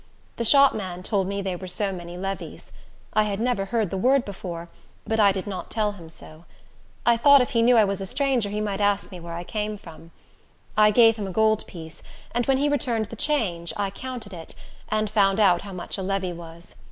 [0.37, 2.71] The shopman told me they were so many levies.
[3.13, 4.67] I had never heard the word before,
[5.05, 6.45] but I did not tell him so.
[7.05, 9.43] I thought if he knew I was a stranger he might ask me where I
[9.43, 10.09] came from.
[10.75, 12.01] I gave him a gold piece,
[12.31, 14.55] and when he returned the change, I counted it,
[14.89, 16.73] and found out how much a levy was.